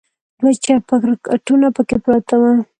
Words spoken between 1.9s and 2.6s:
پراته و.